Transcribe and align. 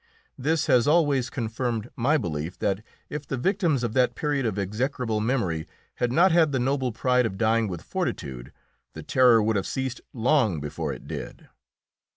This 0.35 0.65
has 0.65 0.87
always 0.87 1.29
confirmed 1.29 1.91
my 1.95 2.17
belief 2.17 2.57
that 2.57 2.81
if 3.07 3.27
the 3.27 3.37
victims 3.37 3.83
of 3.83 3.93
that 3.93 4.15
period 4.15 4.47
of 4.47 4.57
execrable 4.57 5.19
memory 5.21 5.67
had 5.97 6.11
not 6.11 6.31
had 6.31 6.51
the 6.51 6.57
noble 6.57 6.91
pride 6.91 7.27
of 7.27 7.37
dying 7.37 7.67
with 7.67 7.83
fortitude 7.83 8.51
the 8.93 9.03
Terror 9.03 9.43
would 9.43 9.57
have 9.57 9.67
ceased 9.67 10.01
long 10.11 10.59
before 10.59 10.91
it 10.91 11.07
did. 11.07 11.49